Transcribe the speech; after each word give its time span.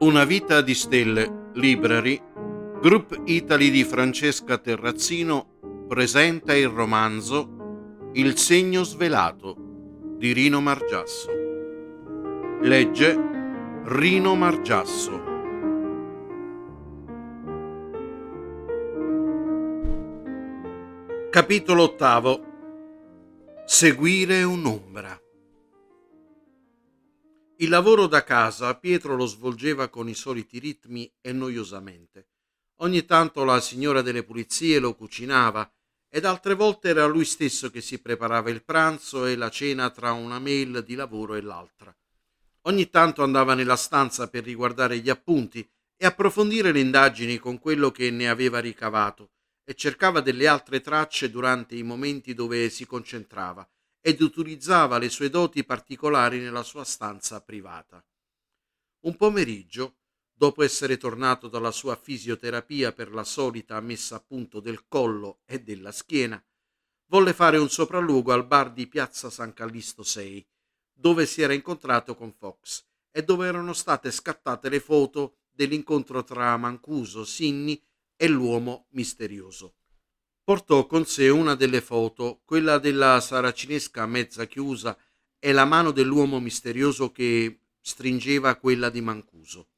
Una 0.00 0.24
vita 0.24 0.60
di 0.60 0.74
stelle, 0.74 1.50
Library, 1.54 2.22
Group 2.80 3.20
Italy 3.24 3.68
di 3.68 3.82
Francesca 3.82 4.56
Terrazzino 4.56 5.86
presenta 5.88 6.54
il 6.54 6.68
romanzo 6.68 8.10
Il 8.12 8.36
segno 8.36 8.84
svelato 8.84 9.56
di 10.16 10.32
Rino 10.32 10.60
Margiasso. 10.60 11.28
Legge 12.60 13.18
Rino 13.86 14.36
Margiasso. 14.36 15.20
Capitolo 21.28 21.82
ottavo. 21.82 22.44
Seguire 23.66 24.44
un'ombra. 24.44 25.20
Il 27.60 27.70
lavoro 27.70 28.06
da 28.06 28.22
casa 28.22 28.76
Pietro 28.76 29.16
lo 29.16 29.26
svolgeva 29.26 29.88
con 29.88 30.08
i 30.08 30.14
soliti 30.14 30.60
ritmi 30.60 31.12
e 31.20 31.32
noiosamente. 31.32 32.28
Ogni 32.82 33.04
tanto 33.04 33.42
la 33.42 33.60
signora 33.60 34.00
delle 34.00 34.22
pulizie 34.22 34.78
lo 34.78 34.94
cucinava 34.94 35.68
ed 36.08 36.24
altre 36.24 36.54
volte 36.54 36.90
era 36.90 37.04
lui 37.06 37.24
stesso 37.24 37.68
che 37.68 37.80
si 37.80 38.00
preparava 38.00 38.50
il 38.50 38.62
pranzo 38.62 39.26
e 39.26 39.34
la 39.34 39.50
cena 39.50 39.90
tra 39.90 40.12
una 40.12 40.38
mail 40.38 40.84
di 40.84 40.94
lavoro 40.94 41.34
e 41.34 41.40
l'altra. 41.40 41.92
Ogni 42.62 42.90
tanto 42.90 43.24
andava 43.24 43.54
nella 43.54 43.74
stanza 43.74 44.28
per 44.28 44.44
riguardare 44.44 45.00
gli 45.00 45.10
appunti 45.10 45.68
e 45.96 46.06
approfondire 46.06 46.70
le 46.70 46.78
indagini 46.78 47.38
con 47.38 47.58
quello 47.58 47.90
che 47.90 48.08
ne 48.12 48.28
aveva 48.28 48.60
ricavato 48.60 49.32
e 49.64 49.74
cercava 49.74 50.20
delle 50.20 50.46
altre 50.46 50.80
tracce 50.80 51.28
durante 51.28 51.74
i 51.74 51.82
momenti 51.82 52.34
dove 52.34 52.70
si 52.70 52.86
concentrava 52.86 53.68
ed 54.00 54.20
utilizzava 54.20 54.98
le 54.98 55.08
sue 55.08 55.28
doti 55.28 55.64
particolari 55.64 56.40
nella 56.40 56.62
sua 56.62 56.84
stanza 56.84 57.42
privata. 57.42 58.04
Un 59.00 59.16
pomeriggio, 59.16 59.98
dopo 60.32 60.62
essere 60.62 60.96
tornato 60.96 61.48
dalla 61.48 61.70
sua 61.70 61.96
fisioterapia 61.96 62.92
per 62.92 63.12
la 63.12 63.24
solita 63.24 63.80
messa 63.80 64.16
a 64.16 64.20
punto 64.20 64.60
del 64.60 64.86
collo 64.86 65.40
e 65.44 65.62
della 65.62 65.92
schiena, 65.92 66.42
volle 67.06 67.32
fare 67.32 67.58
un 67.58 67.68
sopralluogo 67.68 68.32
al 68.32 68.46
bar 68.46 68.72
di 68.72 68.86
Piazza 68.86 69.30
San 69.30 69.52
Callisto 69.52 70.02
6, 70.02 70.46
dove 70.92 71.26
si 71.26 71.42
era 71.42 71.52
incontrato 71.52 72.14
con 72.14 72.32
Fox 72.32 72.86
e 73.10 73.22
dove 73.24 73.46
erano 73.46 73.72
state 73.72 74.10
scattate 74.10 74.68
le 74.68 74.80
foto 74.80 75.38
dell'incontro 75.50 76.22
tra 76.22 76.56
Mancuso, 76.56 77.24
Sinni 77.24 77.82
e 78.16 78.28
l'uomo 78.28 78.86
misterioso 78.90 79.74
portò 80.48 80.86
con 80.86 81.04
sé 81.04 81.28
una 81.28 81.54
delle 81.54 81.82
foto, 81.82 82.40
quella 82.46 82.78
della 82.78 83.20
saracinesca 83.20 84.06
mezza 84.06 84.46
chiusa 84.46 84.96
e 85.38 85.52
la 85.52 85.66
mano 85.66 85.90
dell'uomo 85.90 86.40
misterioso 86.40 87.12
che 87.12 87.64
stringeva 87.82 88.56
quella 88.56 88.88
di 88.88 89.02
Mancuso. 89.02 89.68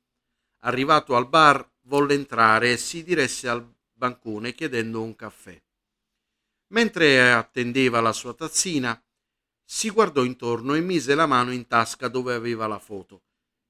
Arrivato 0.61 1.17
al 1.17 1.29
bar, 1.29 1.69
volle 1.87 2.15
entrare 2.15 2.71
e 2.71 2.77
si 2.77 3.03
diresse 3.03 3.49
al 3.49 3.69
bancone 3.93 4.55
chiedendo 4.55 5.03
un 5.03 5.17
caffè. 5.17 5.61
Mentre 6.69 7.33
attendeva 7.33 8.01
la 8.01 8.13
sua 8.13 8.33
tazzina, 8.33 8.97
si 9.65 9.91
guardò 9.91 10.23
intorno 10.23 10.75
e 10.75 10.81
mise 10.81 11.17
la 11.17 11.27
mano 11.27 11.51
in 11.51 11.67
tasca 11.67 12.07
dove 12.07 12.33
aveva 12.33 12.69
la 12.69 12.79
foto. 12.79 13.25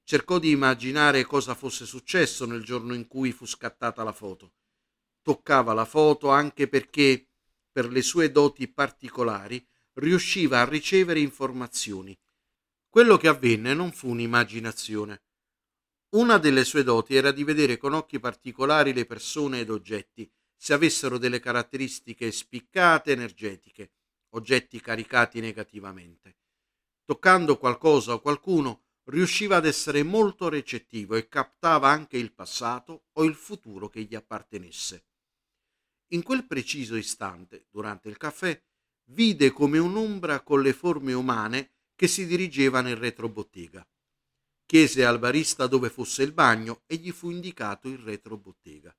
Cercò 0.05 0.39
di 0.39 0.51
immaginare 0.51 1.25
cosa 1.25 1.55
fosse 1.55 1.87
successo 1.87 2.45
nel 2.45 2.63
giorno 2.63 2.93
in 2.93 3.09
cui 3.09 3.33
fu 3.33 3.47
scattata 3.47 4.05
la 4.05 4.13
foto 4.13 4.53
toccava 5.23 5.73
la 5.73 5.85
foto 5.85 6.31
anche 6.31 6.69
perché, 6.69 7.27
per 7.71 7.91
le 7.91 8.03
sue 8.03 8.31
doti 8.31 8.69
particolari, 8.69 9.65
riusciva 9.95 10.61
a 10.61 10.69
ricevere 10.69 11.21
informazioni. 11.21 12.19
Quello 12.89 13.17
che 13.17 13.29
avvenne 13.29 13.75
non 13.75 13.93
fu 13.93 14.09
un'immaginazione. 14.09 15.23
Una 16.11 16.39
delle 16.39 16.65
sue 16.65 16.83
doti 16.83 17.15
era 17.15 17.31
di 17.31 17.45
vedere 17.45 17.77
con 17.77 17.93
occhi 17.93 18.19
particolari 18.19 18.93
le 18.93 19.07
persone 19.07 19.61
ed 19.61 19.71
oggetti, 19.71 20.29
se 20.57 20.73
avessero 20.73 21.19
delle 21.19 21.39
caratteristiche 21.39 22.33
spiccate 22.33 23.13
energetiche, 23.13 23.93
oggetti 24.31 24.81
caricati 24.81 25.41
negativamente. 25.41 26.37
Toccando 27.05 27.59
qualcosa 27.59 28.15
o 28.15 28.21
qualcuno, 28.21 28.83
riusciva 29.05 29.57
ad 29.57 29.67
essere 29.67 30.03
molto 30.03 30.49
recettivo 30.49 31.15
e 31.15 31.29
captava 31.29 31.89
anche 31.89 32.17
il 32.17 32.33
passato 32.33 33.07
o 33.13 33.25
il 33.25 33.35
futuro 33.35 33.89
che 33.89 34.03
gli 34.03 34.15
appartenesse. 34.15 35.05
In 36.13 36.23
quel 36.23 36.45
preciso 36.45 36.97
istante, 36.97 37.67
durante 37.71 38.09
il 38.09 38.17
caffè, 38.17 38.61
vide 39.13 39.51
come 39.51 39.79
un'ombra 39.79 40.41
con 40.41 40.61
le 40.61 40.73
forme 40.73 41.13
umane 41.13 41.71
che 41.95 42.09
si 42.09 42.27
dirigeva 42.27 42.81
nel 42.81 42.97
retrobottega. 42.97 43.87
Chiese 44.67 45.05
al 45.05 45.19
barista 45.19 45.67
dove 45.67 45.91
fosse 45.91 46.23
il 46.23 46.33
bagno 46.33 46.83
e 46.87 46.97
gli 46.97 47.11
fu 47.13 47.31
indicato 47.31 47.89
il 47.89 47.99
retrobottega. 47.99 48.97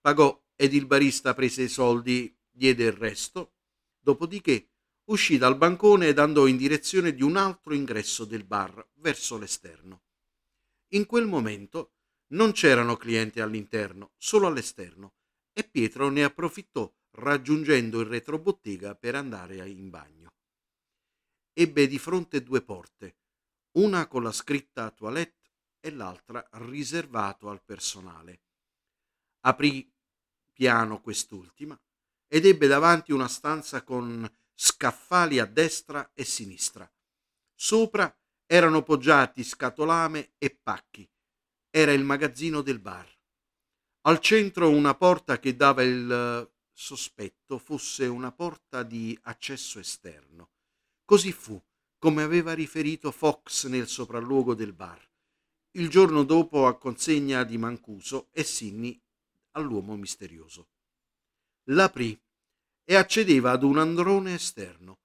Pagò 0.00 0.40
ed 0.56 0.74
il 0.74 0.86
barista 0.86 1.34
prese 1.34 1.62
i 1.62 1.68
soldi, 1.68 2.34
diede 2.50 2.84
il 2.84 2.92
resto, 2.92 3.52
dopodiché 4.00 4.70
uscì 5.04 5.38
dal 5.38 5.56
bancone 5.56 6.08
ed 6.08 6.18
andò 6.18 6.46
in 6.46 6.56
direzione 6.56 7.14
di 7.14 7.22
un 7.22 7.36
altro 7.36 7.74
ingresso 7.74 8.24
del 8.24 8.44
bar, 8.44 8.84
verso 8.94 9.38
l'esterno. 9.38 10.02
In 10.90 11.06
quel 11.06 11.26
momento 11.26 11.92
non 12.28 12.52
c'erano 12.52 12.96
clienti 12.96 13.40
all'interno, 13.40 14.12
solo 14.16 14.46
all'esterno, 14.46 15.14
e 15.58 15.64
Pietro 15.64 16.10
ne 16.10 16.22
approfittò 16.22 16.92
raggiungendo 17.12 18.00
il 18.00 18.06
retrobottega 18.08 18.94
per 18.94 19.14
andare 19.14 19.66
in 19.66 19.88
bagno. 19.88 20.34
Ebbe 21.54 21.86
di 21.86 21.98
fronte 21.98 22.42
due 22.42 22.60
porte, 22.60 23.16
una 23.78 24.06
con 24.06 24.22
la 24.22 24.32
scritta 24.32 24.90
toilette 24.90 25.50
e 25.80 25.92
l'altra 25.92 26.46
riservato 26.52 27.48
al 27.48 27.62
personale. 27.64 28.42
Aprì 29.46 29.90
piano 30.52 31.00
quest'ultima 31.00 31.80
ed 32.28 32.44
ebbe 32.44 32.66
davanti 32.66 33.12
una 33.12 33.28
stanza 33.28 33.82
con 33.82 34.30
scaffali 34.52 35.38
a 35.38 35.46
destra 35.46 36.10
e 36.12 36.24
sinistra. 36.24 36.90
Sopra 37.54 38.14
erano 38.44 38.82
poggiati 38.82 39.42
scatolame 39.42 40.34
e 40.36 40.50
pacchi. 40.50 41.10
Era 41.70 41.92
il 41.92 42.04
magazzino 42.04 42.60
del 42.60 42.78
bar. 42.78 43.15
Al 44.06 44.20
centro 44.20 44.70
una 44.70 44.94
porta 44.94 45.40
che 45.40 45.56
dava 45.56 45.82
il 45.82 46.08
eh, 46.08 46.54
sospetto 46.72 47.58
fosse 47.58 48.06
una 48.06 48.30
porta 48.30 48.84
di 48.84 49.18
accesso 49.22 49.80
esterno. 49.80 50.50
Così 51.04 51.32
fu, 51.32 51.60
come 51.98 52.22
aveva 52.22 52.52
riferito 52.52 53.10
Fox 53.10 53.66
nel 53.66 53.88
sopralluogo 53.88 54.54
del 54.54 54.72
bar, 54.72 55.04
il 55.72 55.88
giorno 55.88 56.22
dopo 56.22 56.68
a 56.68 56.78
consegna 56.78 57.42
di 57.42 57.58
Mancuso 57.58 58.28
e 58.30 58.44
Sinni 58.44 58.96
all'uomo 59.52 59.96
misterioso. 59.96 60.68
L'aprì 61.70 62.16
e 62.84 62.94
accedeva 62.94 63.50
ad 63.50 63.64
un 63.64 63.76
androne 63.76 64.34
esterno. 64.34 65.00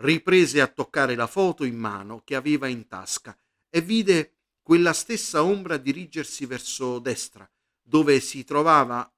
Riprese 0.00 0.60
a 0.60 0.66
toccare 0.66 1.14
la 1.14 1.28
foto 1.28 1.62
in 1.62 1.76
mano 1.76 2.22
che 2.24 2.34
aveva 2.34 2.66
in 2.66 2.88
tasca 2.88 3.38
e 3.70 3.80
vide 3.80 4.38
quella 4.60 4.92
stessa 4.92 5.44
ombra 5.44 5.76
dirigersi 5.76 6.46
verso 6.46 6.98
destra, 6.98 7.48
dove 7.86 8.18
si 8.20 8.44
trovava 8.44 9.08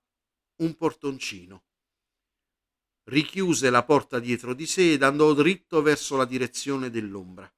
un 0.57 0.75
portoncino. 0.75 1.63
Richiuse 3.05 3.71
la 3.71 3.85
porta 3.85 4.19
dietro 4.19 4.53
di 4.53 4.67
sé 4.67 4.95
ed 4.95 5.05
andò 5.05 5.33
dritto 5.33 5.81
verso 5.81 6.17
la 6.17 6.25
direzione 6.25 6.91
dell'ombra. 6.91 7.51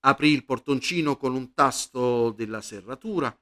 Aprì 0.00 0.30
il 0.30 0.44
portoncino 0.44 1.16
con 1.16 1.34
un 1.34 1.52
tasto 1.52 2.30
della 2.30 2.62
serratura 2.62 3.36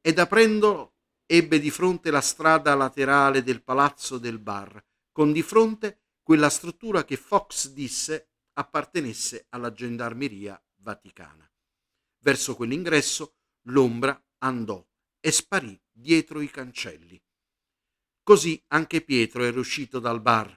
ed 0.00 0.18
aprendolo 0.18 0.96
ebbe 1.26 1.60
di 1.60 1.70
fronte 1.70 2.10
la 2.10 2.20
strada 2.20 2.74
laterale 2.74 3.42
del 3.42 3.62
palazzo 3.62 4.18
del 4.18 4.38
bar, 4.38 4.82
con 5.12 5.32
di 5.32 5.42
fronte 5.42 6.00
quella 6.22 6.50
struttura 6.50 7.04
che 7.04 7.16
Fox 7.16 7.68
disse 7.68 8.30
appartenesse 8.54 9.46
alla 9.50 9.72
gendarmeria 9.72 10.60
vaticana. 10.76 11.48
Verso 12.20 12.56
quell'ingresso 12.56 13.36
l'ombra 13.68 14.20
andò 14.38 14.87
e 15.20 15.30
sparì 15.30 15.80
dietro 15.90 16.40
i 16.40 16.50
cancelli. 16.50 17.20
Così 18.22 18.62
anche 18.68 19.00
Pietro 19.00 19.42
era 19.42 19.58
uscito 19.58 19.98
dal 19.98 20.20
bar. 20.20 20.54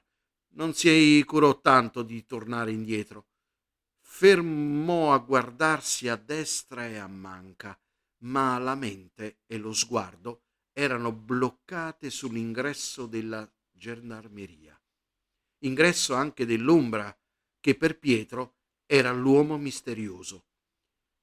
Non 0.54 0.74
si 0.74 1.24
curò 1.26 1.62
tanto 1.62 2.04
di 2.04 2.26
tornare 2.26 2.72
indietro. 2.72 3.28
Fermò 4.02 5.14
a 5.14 5.20
guardarsi 5.20 6.10
a 6.10 6.18
destra 6.18 6.86
e 6.88 6.98
a 6.98 7.08
manca, 7.08 7.80
ma 8.24 8.58
la 8.58 8.76
mente 8.76 9.40
e 9.46 9.58
lo 9.58 9.74
sguardo 9.74 10.44
erano 10.74 11.12
bloccate 11.12 12.10
sull'ingresso 12.10 13.06
della 13.06 13.50
gendarmeria. 13.72 14.80
Ingresso 15.60 16.14
anche 16.14 16.46
dell'ombra 16.46 17.18
che 17.60 17.76
per 17.76 18.00
Pietro 18.00 18.58
era 18.86 19.12
l'uomo 19.12 19.58
misterioso, 19.58 20.48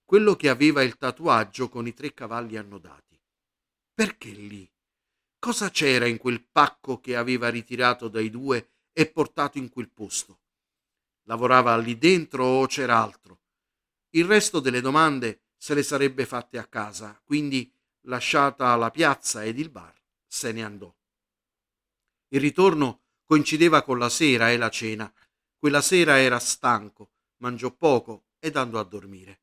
quello 0.05 0.37
che 0.37 0.49
aveva 0.49 0.83
il 0.83 0.97
tatuaggio 0.97 1.69
con 1.69 1.87
i 1.87 1.93
tre 1.93 2.15
cavalli 2.15 2.57
annodati. 2.57 3.18
Perché 3.99 4.29
lì? 4.29 4.71
Cosa 5.41 5.71
c'era 5.71 6.07
in 6.07 6.19
quel 6.19 6.41
pacco 6.41 7.01
che 7.01 7.17
aveva 7.17 7.49
ritirato 7.49 8.07
dai 8.07 8.31
due 8.31 8.75
e 8.93 9.11
portato 9.11 9.59
in 9.59 9.71
quel 9.71 9.91
posto? 9.91 10.43
Lavorava 11.25 11.77
lì 11.79 11.99
dentro 11.99 12.45
o 12.45 12.67
c'era 12.67 13.03
altro? 13.03 13.41
Il 14.11 14.25
resto 14.25 14.61
delle 14.61 14.81
domande 14.81 15.47
se 15.57 15.75
le 15.75 15.83
sarebbe 15.83 16.27
fatte 16.27 16.59
a 16.59 16.67
casa, 16.67 17.21
quindi 17.25 17.75
lasciata 18.03 18.77
la 18.77 18.93
piazza 18.93 19.43
ed 19.43 19.59
il 19.59 19.69
bar, 19.69 20.01
se 20.29 20.53
ne 20.53 20.63
andò. 20.63 20.97
Il 22.29 22.39
ritorno 22.41 23.03
coincideva 23.25 23.83
con 23.83 23.99
la 23.99 24.09
sera 24.09 24.53
e 24.53 24.59
la 24.59 24.71
cena. 24.71 25.13
Quella 25.57 25.81
sera 25.81 26.21
era 26.21 26.39
stanco, 26.39 27.15
mangiò 27.39 27.73
poco 27.73 28.27
ed 28.39 28.55
andò 28.55 28.79
a 28.79 28.85
dormire. 28.85 29.41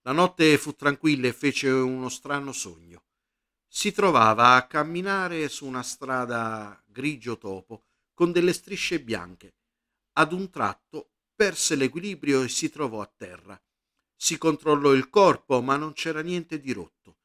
La 0.00 0.10
notte 0.10 0.58
fu 0.58 0.74
tranquilla 0.74 1.28
e 1.28 1.32
fece 1.32 1.68
uno 1.68 2.08
strano 2.08 2.50
sogno. 2.50 3.04
Si 3.70 3.92
trovava 3.92 4.54
a 4.54 4.66
camminare 4.66 5.48
su 5.48 5.66
una 5.66 5.82
strada 5.82 6.82
grigio 6.86 7.36
topo 7.36 7.84
con 8.14 8.32
delle 8.32 8.54
strisce 8.54 9.00
bianche. 9.00 9.54
Ad 10.14 10.32
un 10.32 10.50
tratto 10.50 11.10
perse 11.34 11.76
l'equilibrio 11.76 12.42
e 12.42 12.48
si 12.48 12.70
trovò 12.70 13.02
a 13.02 13.12
terra. 13.14 13.60
Si 14.16 14.38
controllò 14.38 14.94
il 14.94 15.10
corpo, 15.10 15.60
ma 15.60 15.76
non 15.76 15.92
c'era 15.92 16.22
niente 16.22 16.58
di 16.58 16.72
rotto. 16.72 17.18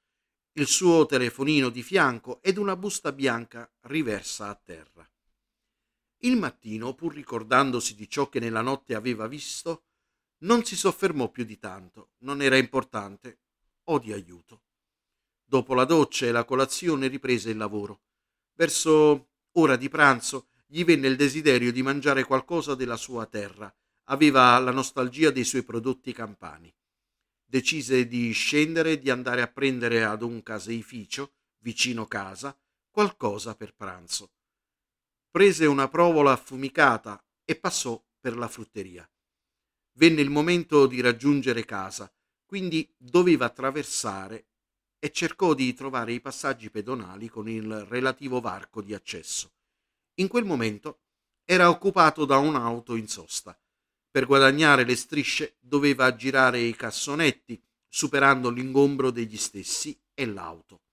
Il 0.51 0.67
suo 0.67 1.07
telefonino 1.07 1.69
di 1.69 1.81
fianco 1.81 2.39
ed 2.43 2.57
una 2.57 2.75
busta 2.75 3.11
bianca 3.11 3.67
riversa 3.87 4.49
a 4.49 4.55
terra. 4.55 5.09
Il 6.19 6.37
mattino, 6.37 6.93
pur 6.93 7.13
ricordandosi 7.15 7.95
di 7.95 8.07
ciò 8.07 8.29
che 8.29 8.39
nella 8.39 8.61
notte 8.61 8.93
aveva 8.93 9.27
visto, 9.27 9.85
non 10.43 10.63
si 10.63 10.75
soffermò 10.75 11.31
più 11.31 11.45
di 11.45 11.57
tanto, 11.57 12.11
non 12.19 12.41
era 12.41 12.57
importante 12.57 13.39
o 13.85 13.97
di 13.97 14.13
aiuto. 14.13 14.62
Dopo 15.53 15.75
la 15.75 15.85
doccia 15.85 16.25
e 16.25 16.31
la 16.31 16.45
colazione 16.45 17.05
riprese 17.05 17.51
il 17.51 17.57
lavoro. 17.57 18.01
Verso 18.55 19.33
ora 19.51 19.75
di 19.75 19.87
pranzo 19.87 20.47
gli 20.65 20.83
venne 20.83 21.07
il 21.07 21.15
desiderio 21.15 21.71
di 21.71 21.83
mangiare 21.83 22.23
qualcosa 22.23 22.73
della 22.73 22.97
sua 22.97 23.27
terra. 23.27 23.71
Aveva 24.05 24.57
la 24.57 24.71
nostalgia 24.71 25.29
dei 25.29 25.43
suoi 25.43 25.61
prodotti 25.61 26.11
campani. 26.11 26.73
Decise 27.45 28.07
di 28.07 28.31
scendere 28.31 28.93
e 28.93 28.97
di 28.97 29.11
andare 29.11 29.43
a 29.43 29.47
prendere 29.47 30.03
ad 30.03 30.23
un 30.23 30.41
caseificio, 30.41 31.33
vicino 31.59 32.07
casa, 32.07 32.59
qualcosa 32.89 33.55
per 33.55 33.75
pranzo. 33.75 34.31
Prese 35.29 35.67
una 35.67 35.87
provola 35.87 36.31
affumicata 36.31 37.23
e 37.45 37.55
passò 37.55 38.03
per 38.19 38.35
la 38.37 38.47
frutteria. 38.47 39.07
Venne 39.97 40.21
il 40.21 40.31
momento 40.31 40.87
di 40.87 40.99
raggiungere 40.99 41.63
casa, 41.63 42.11
quindi 42.43 42.91
doveva 42.97 43.45
attraversare 43.45 44.47
e 45.03 45.11
cercò 45.11 45.53
di 45.53 45.73
trovare 45.73 46.13
i 46.13 46.21
passaggi 46.21 46.69
pedonali 46.69 47.27
con 47.27 47.49
il 47.49 47.83
relativo 47.89 48.39
varco 48.39 48.81
di 48.81 48.93
accesso. 48.93 49.51
In 50.21 50.29
quel 50.29 50.45
momento 50.45 51.01
era 51.43 51.69
occupato 51.69 52.23
da 52.23 52.37
un'auto 52.37 52.95
in 52.95 53.09
sosta. 53.09 53.59
Per 54.09 54.25
guadagnare 54.25 54.85
le 54.85 54.95
strisce 54.95 55.57
doveva 55.59 56.15
girare 56.15 56.59
i 56.59 56.73
cassonetti, 56.73 57.61
superando 57.85 58.49
l'ingombro 58.49 59.11
degli 59.11 59.35
stessi 59.35 59.93
e 60.13 60.25
l'auto. 60.25 60.83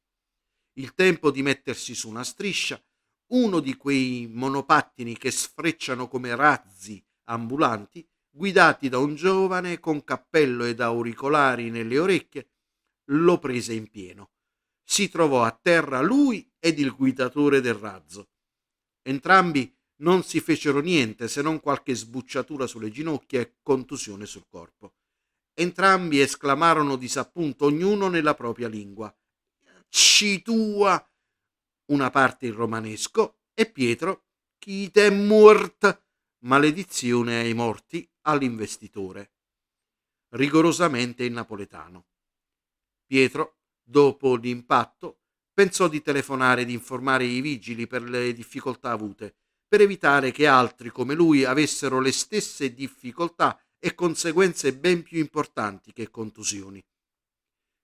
Il 0.73 0.93
tempo 0.95 1.31
di 1.31 1.43
mettersi 1.43 1.95
su 1.95 2.09
una 2.09 2.25
striscia, 2.25 2.83
uno 3.29 3.61
di 3.61 3.77
quei 3.77 4.29
monopattini 4.29 5.17
che 5.17 5.31
sfrecciano 5.31 6.09
come 6.09 6.35
razzi 6.35 7.01
ambulanti, 7.27 8.05
guidati 8.29 8.89
da 8.89 8.99
un 8.99 9.15
giovane 9.15 9.79
con 9.79 10.03
cappello 10.03 10.65
ed 10.65 10.81
auricolari 10.81 11.71
nelle 11.71 11.97
orecchie, 11.97 12.50
lo 13.11 13.39
prese 13.39 13.73
in 13.75 13.89
pieno. 13.89 14.31
Si 14.83 15.09
trovò 15.09 15.45
a 15.45 15.51
terra 15.51 16.01
lui 16.01 16.51
ed 16.59 16.79
il 16.79 16.95
guidatore 16.95 17.61
del 17.61 17.75
razzo. 17.75 18.31
Entrambi 19.03 19.75
non 20.01 20.23
si 20.23 20.41
fecero 20.41 20.81
niente 20.81 21.29
se 21.29 21.43
non 21.43 21.61
qualche 21.61 21.95
sbucciatura 21.95 22.67
sulle 22.67 22.91
ginocchia 22.91 23.41
e 23.41 23.57
contusione 23.63 24.27
sul 24.27 24.47
corpo. 24.49 24.95
Entrambi 25.55 26.21
esclamarono 26.21 26.97
disappunto, 26.97 27.67
ognuno 27.67 28.09
nella 28.09 28.35
propria 28.35 28.69
lingua. 28.69 29.15
Citua! 29.89 31.05
Una 31.87 32.11
parte 32.11 32.47
in 32.47 32.55
romanesco 32.55 33.41
e 33.53 33.71
Pietro, 33.71 34.27
chi 34.59 34.91
te 34.91 35.11
mort? 35.11 36.05
Maledizione 36.45 37.41
ai 37.41 37.53
morti 37.53 38.09
all'investitore. 38.23 39.33
Rigorosamente 40.31 41.25
in 41.25 41.35
napoletano. 41.35 42.07
Pietro, 43.11 43.57
dopo 43.83 44.37
l'impatto, 44.37 45.23
pensò 45.53 45.89
di 45.89 46.01
telefonare 46.01 46.61
ed 46.61 46.71
informare 46.71 47.25
i 47.25 47.41
vigili 47.41 47.89
per 47.89 48.05
le 48.05 48.33
difficoltà 48.33 48.93
avute, 48.93 49.35
per 49.67 49.81
evitare 49.81 50.31
che 50.31 50.47
altri 50.47 50.91
come 50.91 51.15
lui 51.15 51.43
avessero 51.43 51.99
le 51.99 52.13
stesse 52.13 52.73
difficoltà 52.73 53.61
e 53.81 53.97
conseguenze 53.97 54.77
ben 54.77 55.03
più 55.03 55.19
importanti 55.19 55.93
che 55.93 56.09
contusioni. 56.09 56.81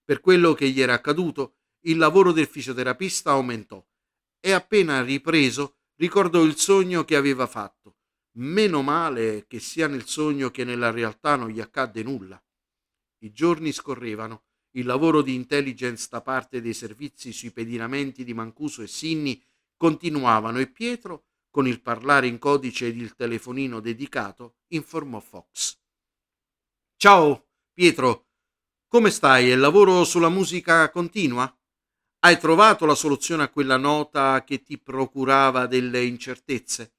Per 0.05 0.21
quello 0.21 0.53
che 0.53 0.69
gli 0.69 0.79
era 0.79 0.93
accaduto, 0.93 1.57
il 1.87 1.97
lavoro 1.97 2.31
del 2.31 2.47
fisioterapista 2.47 3.31
aumentò 3.31 3.85
e 4.39 4.51
appena 4.53 5.01
ripreso 5.01 5.79
ricordò 5.95 6.41
il 6.45 6.55
sogno 6.55 7.03
che 7.03 7.17
aveva 7.17 7.47
fatto 7.47 7.97
Meno 8.37 8.81
male 8.81 9.45
che 9.45 9.59
sia 9.59 9.87
nel 9.87 10.05
sogno 10.05 10.51
che 10.51 10.63
nella 10.63 10.91
realtà 10.91 11.35
non 11.35 11.49
gli 11.49 11.59
accadde 11.59 12.01
nulla. 12.01 12.41
I 13.23 13.31
giorni 13.33 13.71
scorrevano, 13.73 14.46
il 14.77 14.85
lavoro 14.85 15.21
di 15.21 15.33
intelligence 15.33 16.07
da 16.09 16.21
parte 16.21 16.61
dei 16.61 16.73
servizi 16.73 17.33
sui 17.33 17.51
pedinamenti 17.51 18.23
di 18.23 18.33
Mancuso 18.33 18.83
e 18.83 18.87
Sinni 18.87 19.43
continuavano 19.75 20.59
e 20.59 20.67
Pietro, 20.67 21.25
con 21.49 21.67
il 21.67 21.81
parlare 21.81 22.27
in 22.27 22.37
codice 22.37 22.87
ed 22.87 22.97
il 22.97 23.15
telefonino 23.15 23.79
dedicato, 23.79 24.57
informò 24.69 25.19
Fox. 25.19 25.79
Ciao, 26.95 27.47
Pietro, 27.73 28.27
come 28.87 29.09
stai? 29.09 29.47
Il 29.47 29.59
lavoro 29.59 30.03
sulla 30.03 30.29
musica 30.29 30.89
continua? 30.91 31.51
Hai 32.19 32.37
trovato 32.37 32.85
la 32.85 32.95
soluzione 32.95 33.43
a 33.43 33.49
quella 33.49 33.77
nota 33.77 34.43
che 34.43 34.61
ti 34.61 34.77
procurava 34.77 35.65
delle 35.65 36.03
incertezze? 36.03 36.93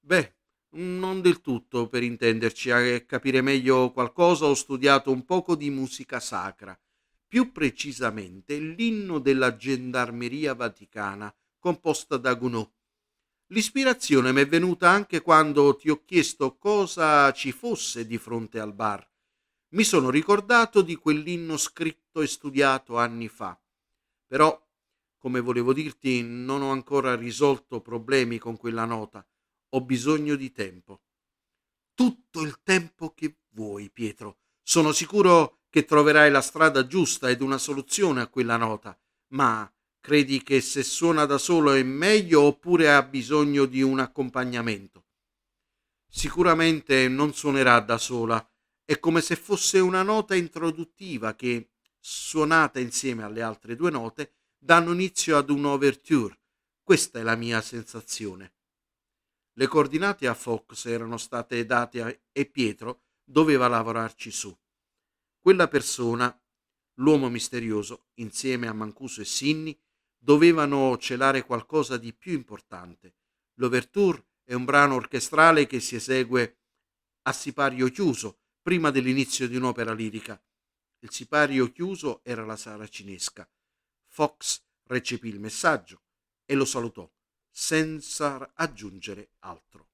Beh, 0.00 0.34
non 0.72 1.20
del 1.20 1.40
tutto, 1.40 1.88
per 1.88 2.02
intenderci, 2.02 2.70
a 2.70 3.00
capire 3.04 3.40
meglio 3.40 3.90
qualcosa 3.90 4.44
ho 4.44 4.54
studiato 4.54 5.10
un 5.10 5.24
poco 5.24 5.56
di 5.56 5.70
musica 5.70 6.20
sacra, 6.20 6.78
più 7.30 7.52
precisamente 7.52 8.58
l'inno 8.58 9.20
della 9.20 9.54
Gendarmeria 9.54 10.54
Vaticana, 10.54 11.32
composta 11.60 12.16
da 12.16 12.34
Gounod. 12.34 12.72
L'ispirazione 13.52 14.32
mi 14.32 14.40
è 14.40 14.48
venuta 14.48 14.90
anche 14.90 15.20
quando 15.20 15.76
ti 15.76 15.90
ho 15.90 16.02
chiesto 16.04 16.56
cosa 16.56 17.30
ci 17.30 17.52
fosse 17.52 18.04
di 18.04 18.18
fronte 18.18 18.58
al 18.58 18.74
bar. 18.74 19.08
Mi 19.74 19.84
sono 19.84 20.10
ricordato 20.10 20.82
di 20.82 20.96
quell'inno 20.96 21.56
scritto 21.56 22.20
e 22.20 22.26
studiato 22.26 22.98
anni 22.98 23.28
fa. 23.28 23.56
Però, 24.26 24.60
come 25.16 25.38
volevo 25.38 25.72
dirti, 25.72 26.24
non 26.24 26.62
ho 26.62 26.72
ancora 26.72 27.14
risolto 27.14 27.80
problemi 27.80 28.38
con 28.38 28.56
quella 28.56 28.84
nota 28.84 29.24
ho 29.72 29.80
bisogno 29.82 30.34
di 30.34 30.50
tempo. 30.50 31.02
Tutto 31.94 32.40
il 32.40 32.60
tempo 32.62 33.12
che 33.12 33.36
vuoi, 33.50 33.90
Pietro. 33.90 34.38
Sono 34.62 34.92
sicuro 34.92 35.59
che 35.70 35.84
troverai 35.84 36.30
la 36.30 36.42
strada 36.42 36.86
giusta 36.86 37.30
ed 37.30 37.40
una 37.40 37.56
soluzione 37.56 38.20
a 38.20 38.26
quella 38.26 38.56
nota, 38.56 38.98
ma 39.28 39.72
credi 40.00 40.42
che 40.42 40.60
se 40.60 40.82
suona 40.82 41.24
da 41.24 41.38
solo 41.38 41.72
è 41.72 41.82
meglio 41.82 42.42
oppure 42.42 42.92
ha 42.92 43.02
bisogno 43.02 43.64
di 43.66 43.80
un 43.80 44.00
accompagnamento? 44.00 45.04
Sicuramente 46.08 47.06
non 47.08 47.32
suonerà 47.32 47.78
da 47.78 47.96
sola, 47.96 48.44
è 48.84 48.98
come 48.98 49.20
se 49.20 49.36
fosse 49.36 49.78
una 49.78 50.02
nota 50.02 50.34
introduttiva 50.34 51.34
che, 51.34 51.70
suonata 52.00 52.80
insieme 52.80 53.22
alle 53.22 53.40
altre 53.40 53.76
due 53.76 53.92
note, 53.92 54.32
danno 54.58 54.92
inizio 54.92 55.36
ad 55.36 55.50
un 55.50 55.64
overture. 55.66 56.36
Questa 56.82 57.20
è 57.20 57.22
la 57.22 57.36
mia 57.36 57.60
sensazione. 57.60 58.54
Le 59.52 59.66
coordinate 59.68 60.26
a 60.26 60.34
Fox 60.34 60.86
erano 60.86 61.16
state 61.16 61.64
date 61.64 62.22
e 62.32 62.46
Pietro 62.46 63.02
doveva 63.22 63.68
lavorarci 63.68 64.32
su. 64.32 64.56
Quella 65.40 65.68
persona, 65.68 66.38
l'uomo 66.96 67.30
misterioso, 67.30 68.08
insieme 68.16 68.66
a 68.68 68.74
Mancuso 68.74 69.22
e 69.22 69.24
Sinni, 69.24 69.78
dovevano 70.18 70.98
celare 70.98 71.46
qualcosa 71.46 71.96
di 71.96 72.12
più 72.12 72.32
importante. 72.34 73.14
L'Overture 73.54 74.22
è 74.44 74.52
un 74.52 74.66
brano 74.66 74.96
orchestrale 74.96 75.66
che 75.66 75.80
si 75.80 75.94
esegue 75.94 76.58
a 77.22 77.32
sipario 77.32 77.88
chiuso, 77.88 78.40
prima 78.60 78.90
dell'inizio 78.90 79.48
di 79.48 79.56
un'opera 79.56 79.94
lirica. 79.94 80.38
Il 80.98 81.10
sipario 81.10 81.72
chiuso 81.72 82.20
era 82.22 82.44
la 82.44 82.56
saracinesca. 82.56 83.50
Fox 84.08 84.62
recepì 84.88 85.28
il 85.28 85.40
messaggio 85.40 86.02
e 86.44 86.54
lo 86.54 86.66
salutò 86.66 87.10
senza 87.50 88.52
aggiungere 88.54 89.32
altro. 89.38 89.88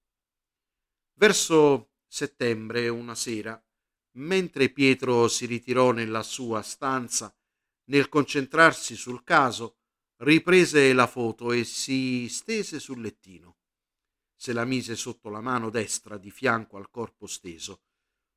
Verso 1.15 1.93
settembre, 2.07 2.88
una 2.88 3.15
sera, 3.15 3.65
mentre 4.16 4.70
Pietro 4.70 5.28
si 5.28 5.46
ritirò 5.46 5.90
nella 5.92 6.23
sua 6.23 6.62
stanza, 6.62 7.35
nel 7.85 8.08
concentrarsi 8.08 8.96
sul 8.96 9.23
caso, 9.23 9.78
riprese 10.18 10.92
la 10.92 11.06
foto 11.06 11.52
e 11.52 11.64
si 11.64 12.28
stese 12.28 12.78
sul 12.78 13.00
lettino. 13.00 13.56
Se 14.35 14.52
la 14.52 14.64
mise 14.64 14.96
sotto 14.96 15.28
la 15.28 15.40
mano 15.40 15.70
destra 15.70 16.18
di 16.18 16.30
fianco 16.30 16.76
al 16.76 16.90
corpo 16.90 17.26
steso. 17.26 17.82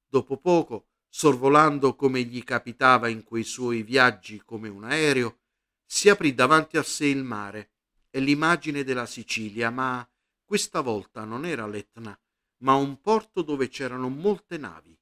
Dopo 0.07 0.37
poco, 0.37 0.87
sorvolando 1.07 1.95
come 1.95 2.23
gli 2.23 2.43
capitava 2.43 3.07
in 3.07 3.23
quei 3.23 3.43
suoi 3.43 3.83
viaggi 3.83 4.41
come 4.43 4.69
un 4.69 4.83
aereo, 4.83 5.39
si 5.85 6.09
aprì 6.09 6.33
davanti 6.33 6.77
a 6.77 6.83
sé 6.83 7.07
il 7.07 7.23
mare 7.23 7.71
e 8.09 8.19
l'immagine 8.19 8.83
della 8.83 9.05
Sicilia, 9.05 9.69
ma 9.69 10.07
questa 10.43 10.81
volta 10.81 11.23
non 11.25 11.45
era 11.45 11.67
l'Etna, 11.67 12.19
ma 12.57 12.73
un 12.73 12.99
porto 13.01 13.41
dove 13.41 13.69
c'erano 13.69 14.09
molte 14.09 14.57
navi. 14.57 14.98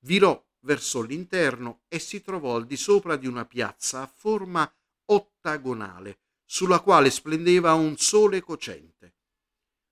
Virò 0.00 0.42
verso 0.60 1.02
l'interno 1.02 1.82
e 1.88 1.98
si 1.98 2.20
trovò 2.20 2.56
al 2.56 2.66
di 2.66 2.76
sopra 2.76 3.16
di 3.16 3.26
una 3.26 3.44
piazza 3.44 4.02
a 4.02 4.06
forma 4.06 4.70
ottagonale, 5.06 6.20
sulla 6.44 6.80
quale 6.80 7.10
splendeva 7.10 7.74
un 7.74 7.96
sole 7.96 8.40
cocente. 8.40 9.14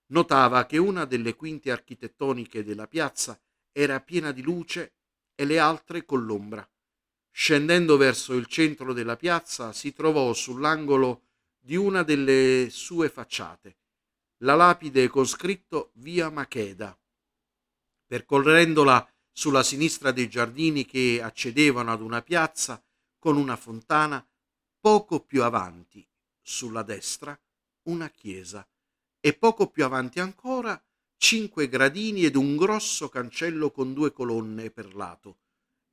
Notava 0.07 0.67
che 0.67 0.79
una 0.79 1.05
delle 1.05 1.35
quinte 1.35 1.71
architettoniche 1.71 2.65
della 2.65 2.87
piazza 2.87 3.41
era 3.73 4.01
piena 4.01 4.33
di 4.33 4.43
luce 4.43 4.95
e 5.35 5.45
le 5.45 5.59
altre 5.59 6.05
con 6.05 6.25
l'ombra. 6.25 6.69
Scendendo 7.31 7.97
verso 7.97 8.35
il 8.35 8.47
centro 8.47 8.93
della 8.93 9.17
piazza 9.17 9.73
si 9.73 9.93
trovò 9.93 10.33
sull'angolo 10.33 11.23
di 11.59 11.77
una 11.77 12.03
delle 12.03 12.69
sue 12.71 13.09
facciate 13.09 13.77
la 14.43 14.55
lapide 14.55 15.09
con 15.09 15.27
scritto 15.27 15.91
Via 15.95 16.31
Macheda. 16.31 16.97
Percorrendola 18.07 19.13
sulla 19.39 19.63
sinistra 19.63 20.11
dei 20.11 20.29
giardini 20.29 20.85
che 20.85 21.23
accedevano 21.23 21.93
ad 21.93 22.01
una 22.01 22.23
piazza 22.23 22.85
con 23.21 23.37
una 23.37 23.55
fontana, 23.55 24.27
poco 24.81 25.21
più 25.21 25.45
avanti, 25.45 26.05
sulla 26.41 26.83
destra, 26.83 27.41
una 27.83 28.09
chiesa 28.09 28.69
e 29.21 29.35
poco 29.35 29.69
più 29.69 29.85
avanti 29.85 30.19
ancora 30.19 30.85
cinque 31.17 31.69
gradini 31.69 32.25
ed 32.25 32.35
un 32.35 32.57
grosso 32.57 33.09
cancello 33.09 33.71
con 33.71 33.95
due 33.95 34.11
colonne 34.11 34.73
per 34.73 34.97
lato. 34.97 35.39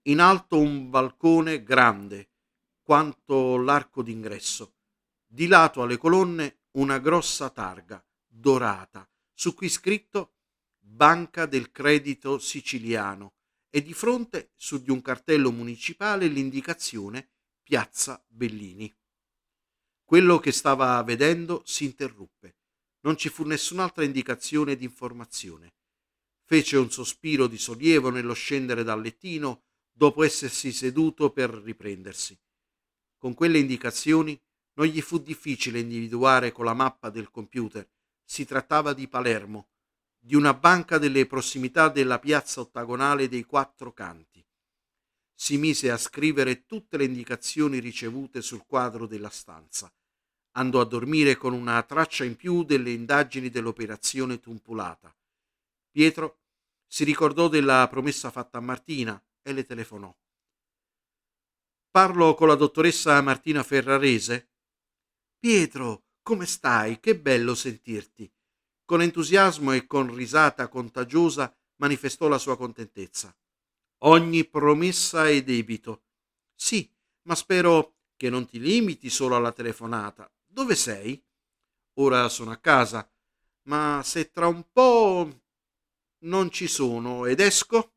In 0.07 0.21
alto 0.21 0.57
un 0.57 0.89
balcone 0.89 1.61
grande 1.61 2.29
quanto 2.81 3.57
l'arco 3.57 4.01
d'ingresso. 4.01 4.73
Di 5.23 5.45
lato 5.45 5.83
alle 5.83 5.97
colonne 5.97 6.61
una 6.77 6.97
grossa 6.97 7.51
targa 7.51 8.03
dorata 8.25 9.07
su 9.35 9.53
cui 9.53 9.69
scritto 9.69 10.31
Banca 10.79 11.45
del 11.45 11.71
Credito 11.71 12.39
Siciliano 12.39 13.33
e 13.75 13.83
di 13.83 13.93
fronte 13.93 14.53
su 14.55 14.81
di 14.81 14.89
un 14.89 15.01
cartello 15.01 15.51
municipale 15.51 16.27
l'indicazione 16.27 17.31
Piazza 17.61 18.23
Bellini. 18.25 18.89
Quello 20.01 20.39
che 20.39 20.53
stava 20.53 21.03
vedendo 21.03 21.61
si 21.65 21.83
interruppe. 21.83 22.55
Non 23.01 23.17
ci 23.17 23.27
fu 23.27 23.43
nessun'altra 23.43 24.05
indicazione 24.05 24.77
di 24.77 24.85
informazione. 24.85 25.73
Fece 26.45 26.77
un 26.77 26.89
sospiro 26.89 27.47
di 27.47 27.57
sollievo 27.57 28.09
nello 28.11 28.31
scendere 28.31 28.83
dal 28.83 29.01
lettino 29.01 29.65
dopo 29.91 30.23
essersi 30.23 30.71
seduto 30.71 31.33
per 31.33 31.49
riprendersi. 31.49 32.39
Con 33.17 33.33
quelle 33.33 33.59
indicazioni 33.59 34.41
non 34.75 34.85
gli 34.85 35.01
fu 35.01 35.17
difficile 35.17 35.79
individuare 35.79 36.53
con 36.53 36.63
la 36.63 36.73
mappa 36.73 37.09
del 37.09 37.29
computer. 37.29 37.85
Si 38.23 38.45
trattava 38.45 38.93
di 38.93 39.09
Palermo, 39.09 39.71
di 40.25 40.33
una 40.33 40.55
banca 40.55 40.97
delle 40.97 41.27
prossimità 41.27 41.87
della 41.87 42.17
piazza 42.17 42.59
ottagonale 42.59 43.27
dei 43.27 43.43
quattro 43.43 43.93
canti. 43.93 44.43
Si 45.35 45.55
mise 45.57 45.91
a 45.91 45.97
scrivere 45.97 46.65
tutte 46.65 46.97
le 46.97 47.03
indicazioni 47.03 47.77
ricevute 47.77 48.41
sul 48.41 48.65
quadro 48.65 49.05
della 49.05 49.29
stanza. 49.29 49.93
Andò 50.53 50.81
a 50.81 50.85
dormire 50.85 51.35
con 51.35 51.53
una 51.53 51.79
traccia 51.83 52.23
in 52.23 52.35
più 52.35 52.63
delle 52.63 52.89
indagini 52.89 53.51
dell'operazione 53.51 54.39
Tumpulata. 54.39 55.15
Pietro 55.91 56.39
si 56.87 57.03
ricordò 57.03 57.47
della 57.47 57.87
promessa 57.87 58.31
fatta 58.31 58.57
a 58.57 58.61
Martina 58.61 59.23
e 59.43 59.53
le 59.53 59.63
telefonò. 59.63 60.11
Parlo 61.91 62.33
con 62.33 62.47
la 62.47 62.55
dottoressa 62.55 63.21
Martina 63.21 63.61
Ferrarese? 63.61 64.49
Pietro, 65.37 66.05
come 66.23 66.47
stai? 66.47 66.99
Che 66.99 67.15
bello 67.15 67.53
sentirti. 67.53 68.34
Con 68.85 69.01
entusiasmo 69.01 69.71
e 69.71 69.87
con 69.87 70.13
risata 70.13 70.67
contagiosa 70.67 71.51
manifestò 71.77 72.27
la 72.27 72.37
sua 72.37 72.55
contentezza. 72.55 73.35
Ogni 74.03 74.45
promessa 74.45 75.27
è 75.27 75.41
debito. 75.41 76.03
Sì, 76.53 76.87
ma 77.23 77.33
spero 77.33 77.95
che 78.15 78.29
non 78.29 78.45
ti 78.45 78.59
limiti 78.59 79.09
solo 79.09 79.35
alla 79.35 79.51
telefonata. 79.51 80.31
Dove 80.45 80.75
sei? 80.75 81.19
Ora 81.93 82.29
sono 82.29 82.51
a 82.51 82.57
casa, 82.57 83.09
ma 83.63 84.01
se 84.03 84.29
tra 84.29 84.45
un 84.45 84.63
po' 84.71 85.41
non 86.25 86.51
ci 86.51 86.67
sono 86.67 87.25
ed 87.25 87.39
esco? 87.39 87.93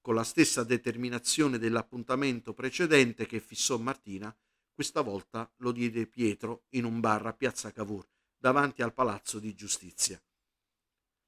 Con 0.00 0.16
la 0.16 0.24
stessa 0.24 0.64
determinazione 0.64 1.56
dell'appuntamento 1.56 2.52
precedente 2.52 3.26
che 3.26 3.38
fissò 3.38 3.78
Martina, 3.78 4.36
questa 4.72 5.02
volta 5.02 5.48
lo 5.58 5.70
diede 5.70 6.08
Pietro 6.08 6.64
in 6.70 6.84
un 6.84 6.98
bar 6.98 7.26
a 7.26 7.32
Piazza 7.32 7.70
Cavour 7.70 8.13
davanti 8.44 8.82
al 8.82 8.92
palazzo 8.92 9.38
di 9.38 9.54
giustizia. 9.54 10.22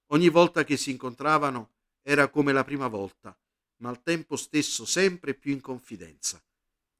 Ogni 0.08 0.28
volta 0.28 0.64
che 0.64 0.76
si 0.76 0.90
incontravano 0.90 1.70
era 2.02 2.28
come 2.28 2.52
la 2.52 2.62
prima 2.62 2.88
volta, 2.88 3.34
ma 3.76 3.88
al 3.88 4.02
tempo 4.02 4.36
stesso 4.36 4.84
sempre 4.84 5.32
più 5.32 5.52
in 5.52 5.62
confidenza. 5.62 6.44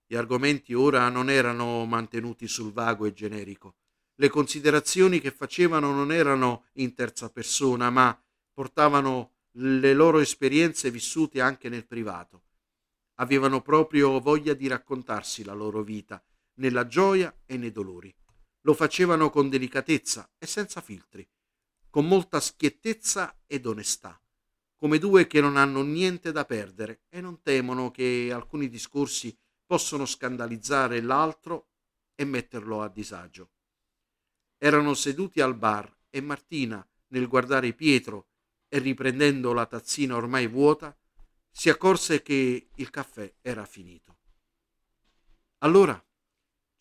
Gli 0.07 0.17
argomenti 0.17 0.73
ora 0.73 1.07
non 1.11 1.29
erano 1.29 1.85
mantenuti 1.85 2.49
sul 2.49 2.73
vago 2.73 3.05
e 3.05 3.13
generico. 3.13 3.77
Le 4.15 4.31
considerazioni 4.31 5.21
che 5.21 5.33
facevano 5.33 5.93
non 5.93 6.11
erano 6.11 6.65
in 6.77 6.95
terza 6.95 7.29
persona, 7.29 7.91
ma 7.91 8.19
portavano 8.55 9.33
le 9.59 9.93
loro 9.93 10.21
esperienze 10.21 10.91
vissute 10.91 11.43
anche 11.43 11.69
nel 11.69 11.87
privato. 11.87 12.45
Avevano 13.17 13.61
proprio 13.61 14.19
voglia 14.21 14.55
di 14.55 14.67
raccontarsi 14.67 15.45
la 15.45 15.53
loro 15.53 15.83
vita, 15.83 16.25
nella 16.55 16.87
gioia 16.87 17.43
e 17.45 17.59
nei 17.59 17.71
dolori. 17.71 18.17
Lo 18.67 18.75
facevano 18.75 19.31
con 19.31 19.49
delicatezza 19.49 20.29
e 20.39 20.47
senza 20.49 20.81
filtri, 20.81 21.25
con 21.89 22.09
molta 22.09 22.41
schiettezza 22.41 23.43
ed 23.47 23.65
onestà, 23.65 24.21
come 24.75 24.99
due 24.99 25.29
che 25.29 25.41
non 25.41 25.57
hanno 25.57 25.83
niente 25.83 26.33
da 26.33 26.45
perdere 26.45 27.03
e 27.09 27.21
non 27.21 27.43
temono 27.43 27.93
che 27.93 28.33
alcuni 28.33 28.69
discorsi 28.69 29.39
possono 29.65 30.05
scandalizzare 30.05 31.01
l'altro 31.01 31.69
e 32.17 32.25
metterlo 32.25 32.83
a 32.83 32.89
disagio. 32.89 33.51
Erano 34.59 34.95
seduti 34.95 35.41
al 35.41 35.55
bar 35.55 35.97
e 36.11 36.21
Martina, 36.21 36.85
nel 37.11 37.29
guardare 37.29 37.73
Pietro 37.73 38.31
e 38.67 38.81
riprendendo 38.81 39.53
la 39.53 39.67
tazzina 39.67 40.17
ormai 40.17 40.49
vuota, 40.49 40.99
si 41.53 41.71
accorse 41.71 42.21
che 42.21 42.71
il 42.75 42.91
caffè 42.91 43.33
era 43.43 43.65
finito. 43.65 44.17
Allora 45.59 46.05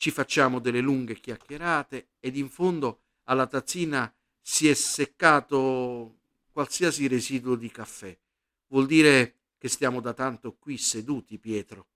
ci 0.06 0.12
facciamo 0.12 0.60
delle 0.60 0.82
lunghe 0.82 1.20
chiacchierate 1.20 2.10
ed 2.20 2.38
in 2.38 2.48
fondo 2.48 3.00
alla 3.24 3.48
tazzina 3.48 4.14
si 4.40 4.70
è 4.70 4.76
seccato 4.76 6.20
qualsiasi 6.52 7.08
residuo 7.08 7.56
di 7.56 7.72
caffè. 7.72 8.16
Vuol 8.68 8.86
dire 8.86 9.34
che 9.58 9.68
stiamo 9.68 10.02
da 10.02 10.14
tanto 10.14 10.58
qui 10.58 10.78
seduti, 10.78 11.40
Pietro. 11.40 11.88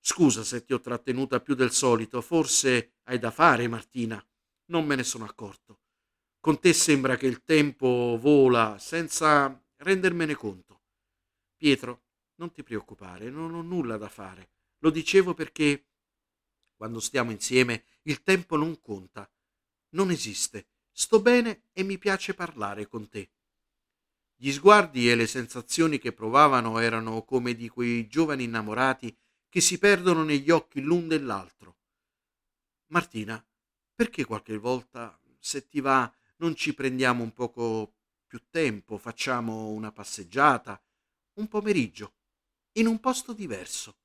Scusa 0.00 0.42
se 0.42 0.64
ti 0.64 0.72
ho 0.72 0.80
trattenuta 0.80 1.38
più 1.40 1.54
del 1.54 1.70
solito, 1.70 2.22
forse 2.22 2.92
hai 3.02 3.18
da 3.18 3.30
fare, 3.30 3.68
Martina. 3.68 4.26
Non 4.68 4.86
me 4.86 4.94
ne 4.94 5.04
sono 5.04 5.26
accorto. 5.26 5.80
Con 6.40 6.58
te 6.60 6.72
sembra 6.72 7.18
che 7.18 7.26
il 7.26 7.44
tempo 7.44 8.16
vola 8.18 8.78
senza 8.78 9.62
rendermene 9.76 10.34
conto. 10.34 10.80
Pietro, 11.58 12.04
non 12.36 12.52
ti 12.52 12.62
preoccupare, 12.62 13.28
non 13.28 13.52
ho 13.52 13.60
nulla 13.60 13.98
da 13.98 14.08
fare. 14.08 14.48
Lo 14.78 14.88
dicevo 14.88 15.34
perché 15.34 15.84
quando 16.76 17.00
stiamo 17.00 17.30
insieme, 17.30 17.84
il 18.02 18.22
tempo 18.22 18.56
non 18.56 18.80
conta, 18.80 19.28
non 19.90 20.10
esiste. 20.10 20.68
Sto 20.92 21.20
bene 21.20 21.64
e 21.72 21.82
mi 21.82 21.98
piace 21.98 22.34
parlare 22.34 22.86
con 22.86 23.08
te. 23.08 23.30
Gli 24.34 24.52
sguardi 24.52 25.10
e 25.10 25.14
le 25.14 25.26
sensazioni 25.26 25.98
che 25.98 26.12
provavano 26.12 26.78
erano 26.78 27.24
come 27.24 27.54
di 27.54 27.68
quei 27.68 28.06
giovani 28.06 28.44
innamorati 28.44 29.16
che 29.48 29.60
si 29.60 29.78
perdono 29.78 30.24
negli 30.24 30.50
occhi 30.50 30.80
l'un 30.80 31.08
dell'altro. 31.08 31.76
Martina, 32.88 33.44
perché 33.94 34.24
qualche 34.24 34.58
volta, 34.58 35.18
se 35.38 35.66
ti 35.68 35.80
va, 35.80 36.10
non 36.36 36.54
ci 36.54 36.74
prendiamo 36.74 37.22
un 37.22 37.32
poco 37.32 37.94
più 38.26 38.42
tempo, 38.50 38.98
facciamo 38.98 39.68
una 39.68 39.92
passeggiata, 39.92 40.82
un 41.34 41.48
pomeriggio, 41.48 42.14
in 42.72 42.86
un 42.86 43.00
posto 43.00 43.32
diverso? 43.32 43.98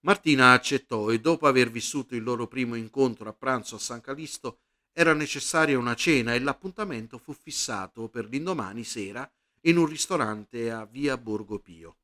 Martina 0.00 0.52
accettò 0.52 1.10
e 1.10 1.20
dopo 1.20 1.46
aver 1.46 1.70
vissuto 1.70 2.14
il 2.14 2.22
loro 2.22 2.46
primo 2.46 2.76
incontro 2.76 3.28
a 3.28 3.32
pranzo 3.32 3.76
a 3.76 3.80
San 3.80 4.00
Calisto 4.00 4.60
era 4.92 5.12
necessaria 5.12 5.78
una 5.78 5.94
cena 5.94 6.34
e 6.34 6.40
l'appuntamento 6.40 7.18
fu 7.18 7.32
fissato 7.32 8.08
per 8.08 8.28
l'indomani 8.28 8.84
sera 8.84 9.28
in 9.62 9.76
un 9.76 9.86
ristorante 9.86 10.70
a 10.70 10.84
via 10.84 11.16
Borgo 11.16 11.58
Pio. 11.58 11.98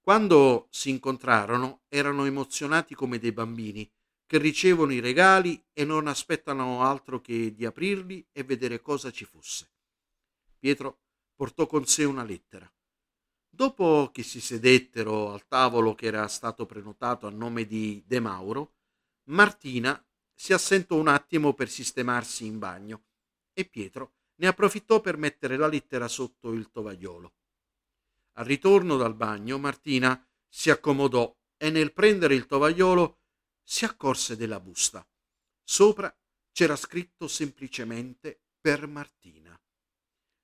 Quando 0.00 0.66
si 0.70 0.90
incontrarono 0.90 1.82
erano 1.88 2.24
emozionati 2.24 2.94
come 2.94 3.18
dei 3.18 3.32
bambini 3.32 3.88
che 4.26 4.38
ricevono 4.38 4.92
i 4.92 5.00
regali 5.00 5.62
e 5.72 5.84
non 5.84 6.06
aspettano 6.06 6.82
altro 6.82 7.20
che 7.20 7.54
di 7.54 7.64
aprirli 7.64 8.26
e 8.32 8.42
vedere 8.42 8.80
cosa 8.80 9.10
ci 9.10 9.24
fosse. 9.24 9.70
Pietro 10.58 11.00
portò 11.34 11.66
con 11.66 11.86
sé 11.86 12.04
una 12.04 12.24
lettera. 12.24 12.70
Dopo 13.48 14.10
che 14.12 14.22
si 14.22 14.40
sedettero 14.40 15.32
al 15.32 15.46
tavolo 15.46 15.94
che 15.94 16.06
era 16.06 16.26
stato 16.28 16.66
prenotato 16.66 17.26
a 17.26 17.30
nome 17.30 17.64
di 17.64 18.02
De 18.06 18.20
Mauro, 18.20 18.74
Martina 19.24 20.02
si 20.34 20.52
assentò 20.52 20.96
un 20.96 21.08
attimo 21.08 21.54
per 21.54 21.68
sistemarsi 21.68 22.46
in 22.46 22.58
bagno 22.58 23.02
e 23.52 23.64
Pietro 23.64 24.12
ne 24.36 24.46
approfittò 24.46 25.00
per 25.00 25.16
mettere 25.16 25.56
la 25.56 25.66
lettera 25.66 26.06
sotto 26.06 26.52
il 26.52 26.70
tovagliolo. 26.70 27.32
Al 28.34 28.44
ritorno 28.44 28.96
dal 28.96 29.16
bagno 29.16 29.58
Martina 29.58 30.24
si 30.48 30.70
accomodò 30.70 31.36
e 31.56 31.70
nel 31.70 31.92
prendere 31.92 32.34
il 32.34 32.46
tovagliolo 32.46 33.18
si 33.62 33.84
accorse 33.84 34.36
della 34.36 34.60
busta. 34.60 35.06
Sopra 35.64 36.16
c'era 36.52 36.76
scritto 36.76 37.26
semplicemente 37.26 38.40
per 38.60 38.86
Martina. 38.86 39.60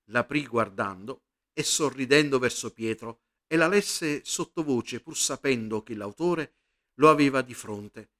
L'aprì 0.08 0.44
guardando 0.46 1.23
e 1.54 1.62
sorridendo 1.62 2.38
verso 2.38 2.73
Pietro 2.73 3.23
e 3.46 3.56
la 3.56 3.68
lesse 3.68 4.23
sottovoce 4.25 5.00
pur 5.00 5.16
sapendo 5.16 5.82
che 5.82 5.94
l'autore 5.94 6.56
lo 6.94 7.08
aveva 7.08 7.40
di 7.40 7.54
fronte. 7.54 8.11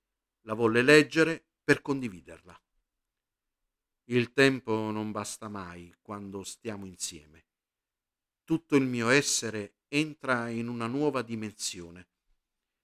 La 0.43 0.55
volle 0.55 0.83
leggere 0.83 1.45
per 1.63 1.83
condividerla. 1.83 2.59
Il 4.09 4.33
tempo 4.33 4.91
non 4.91 5.11
basta 5.11 5.49
mai 5.49 5.95
quando 6.01 6.45
stiamo 6.45 6.87
insieme. 6.87 7.47
Tutto 8.45 8.77
il 8.77 8.85
mio 8.85 9.09
essere 9.09 9.79
entra 9.89 10.51
in 10.51 10.69
una 10.69 10.87
nuova 10.87 11.23
dimensione. 11.23 12.09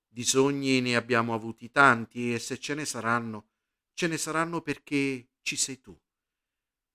Di 0.08 0.24
sogni 0.24 0.80
ne 0.80 0.96
abbiamo 0.96 1.34
avuti 1.34 1.70
tanti 1.70 2.32
e 2.32 2.38
se 2.38 2.58
ce 2.58 2.74
ne 2.74 2.84
saranno, 2.84 3.50
ce 3.92 4.06
ne 4.06 4.16
saranno 4.16 4.62
perché 4.62 5.28
ci 5.42 5.56
sei 5.56 5.80
tu. 5.80 5.96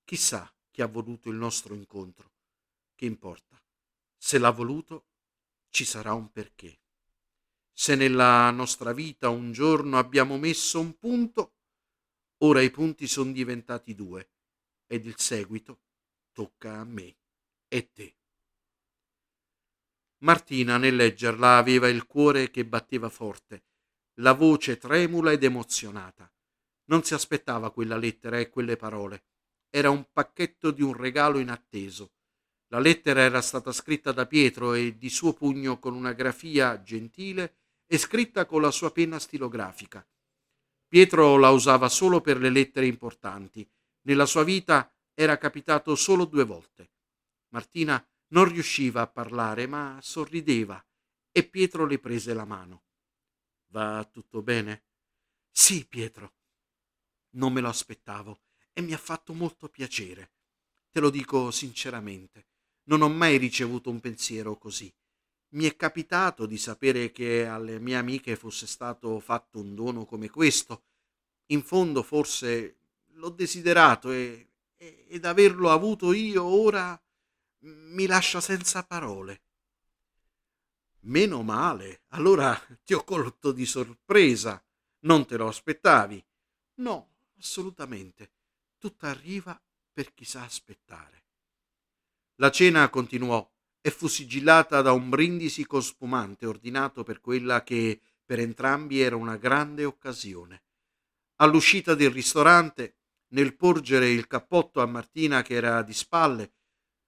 Chissà 0.04 0.52
chi 0.72 0.82
ha 0.82 0.88
voluto 0.88 1.30
il 1.30 1.38
nostro 1.38 1.74
incontro. 1.76 2.35
Che 2.96 3.06
importa? 3.06 3.62
Se 4.16 4.38
l'ha 4.38 4.52
voluto, 4.52 5.08
ci 5.70 5.84
sarà 5.84 6.14
un 6.14 6.32
perché. 6.32 6.80
Se 7.74 7.96
nella 7.96 8.50
nostra 8.52 8.94
vita 8.94 9.28
un 9.28 9.52
giorno 9.52 9.98
abbiamo 9.98 10.38
messo 10.38 10.80
un 10.80 10.98
punto, 10.98 11.56
ora 12.38 12.62
i 12.62 12.72
punti 12.72 13.06
sono 13.06 13.34
diventati 13.34 13.94
due 13.94 14.32
ed 14.88 15.06
il 15.06 15.20
seguito 15.20 15.82
tocca 16.32 16.80
a 16.80 16.86
me 16.86 17.18
e 17.68 17.92
te. 17.92 18.16
Martina 20.20 20.78
nel 20.78 20.96
leggerla 20.96 21.58
aveva 21.58 21.90
il 21.90 22.08
cuore 22.08 22.50
che 22.50 22.66
batteva 22.66 23.10
forte, 23.10 23.66
la 24.22 24.32
voce 24.32 24.78
tremula 24.78 25.34
ed 25.34 25.44
emozionata. 25.44 26.32
Non 26.86 27.04
si 27.04 27.14
aspettava 27.14 27.72
quella 27.72 27.98
lettera 27.98 28.40
e 28.40 28.50
quelle 28.50 28.78
parole. 28.78 29.26
Era 29.70 29.90
un 29.90 30.08
pacchetto 30.14 30.72
di 30.72 30.82
un 30.82 30.94
regalo 30.94 31.40
inatteso 31.40 32.15
la 32.76 32.82
lettera 32.82 33.22
era 33.22 33.42
stata 33.42 33.72
scritta 33.72 34.12
da 34.12 34.26
Pietro 34.26 34.74
e 34.74 34.98
di 34.98 35.10
suo 35.10 35.32
pugno 35.32 35.80
con 35.80 35.94
una 35.94 36.12
grafia 36.12 36.82
gentile 36.82 37.56
e 37.86 37.98
scritta 37.98 38.46
con 38.46 38.62
la 38.62 38.70
sua 38.70 38.92
penna 38.92 39.18
stilografica. 39.18 40.06
Pietro 40.86 41.38
la 41.38 41.52
usava 41.52 41.88
solo 41.88 42.20
per 42.20 42.38
le 42.38 42.50
lettere 42.50 42.86
importanti. 42.86 43.66
Nella 44.02 44.26
sua 44.26 44.44
vita 44.44 44.94
era 45.14 45.38
capitato 45.38 45.96
solo 45.96 46.26
due 46.26 46.44
volte. 46.44 46.92
Martina 47.54 48.06
non 48.32 48.44
riusciva 48.44 49.04
a 49.04 49.08
parlare, 49.08 49.68
ma 49.68 49.98
sorrideva 50.02 50.86
e 51.32 51.48
Pietro 51.48 51.86
le 51.86 51.98
prese 51.98 52.34
la 52.34 52.44
mano. 52.44 52.84
Va 53.68 54.04
tutto 54.12 54.42
bene? 54.42 54.84
Sì, 55.50 55.88
Pietro. 55.88 56.34
Non 57.36 57.54
me 57.54 57.62
lo 57.62 57.70
aspettavo 57.70 58.42
e 58.74 58.82
mi 58.82 58.92
ha 58.92 58.98
fatto 58.98 59.34
molto 59.34 59.70
piacere. 59.70 60.34
Te 60.90 61.00
lo 61.00 61.10
dico 61.10 61.52
sinceramente. 61.52 62.48
Non 62.86 63.02
ho 63.02 63.10
mai 63.10 63.38
ricevuto 63.38 63.90
un 63.90 64.00
pensiero 64.00 64.58
così. 64.58 64.94
Mi 65.50 65.66
è 65.66 65.76
capitato 65.76 66.46
di 66.46 66.58
sapere 66.58 67.12
che 67.12 67.46
alle 67.46 67.80
mie 67.80 67.96
amiche 67.96 68.36
fosse 68.36 68.68
stato 68.68 69.20
fatto 69.20 69.60
un 69.60 69.74
dono 69.74 70.06
come 70.06 70.30
questo. 70.30 70.84
In 71.48 71.64
fondo 71.64 72.04
forse 72.04 72.78
l'ho 73.14 73.30
desiderato 73.30 74.12
e, 74.12 74.50
e, 74.76 75.06
ed 75.08 75.26
averlo 75.26 75.72
avuto 75.72 76.12
io 76.12 76.44
ora 76.44 77.00
mi 77.60 78.06
lascia 78.06 78.42
senza 78.42 78.84
parole. 78.84 79.42
Meno 81.02 81.44
male, 81.44 82.02
allora 82.10 82.60
ti 82.84 82.94
ho 82.94 83.04
colto 83.04 83.52
di 83.52 83.66
sorpresa. 83.66 84.64
Non 85.02 85.26
te 85.26 85.38
lo 85.38 85.48
aspettavi? 85.48 86.24
No, 86.76 87.10
assolutamente. 87.40 88.32
Tutto 88.78 89.06
arriva 89.06 89.60
per 89.94 90.14
chi 90.14 90.26
sa 90.26 90.44
aspettare. 90.44 91.25
La 92.40 92.52
cena 92.52 92.90
continuò 92.90 93.50
e 93.80 93.92
fu 93.92 94.08
sigillata 94.08 94.82
da 94.82 94.92
un 94.92 95.10
brindisi 95.10 95.66
con 95.66 95.82
spumante 95.82 96.46
ordinato 96.46 97.04
per 97.04 97.22
quella 97.22 97.64
che 97.64 98.02
per 98.26 98.40
entrambi 98.40 99.00
era 99.00 99.16
una 99.16 99.38
grande 99.38 99.86
occasione. 99.86 100.64
All'uscita 101.36 101.96
del 101.96 102.10
ristorante, 102.10 102.98
nel 103.30 103.56
porgere 103.56 104.10
il 104.10 104.28
cappotto 104.28 104.82
a 104.82 104.86
Martina 104.86 105.44
che 105.44 105.54
era 105.54 105.82
di 105.82 105.94
spalle, 105.94 106.54